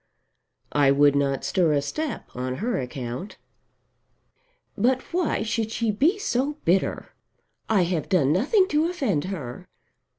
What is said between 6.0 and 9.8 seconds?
so bitter? I have done nothing to offend her.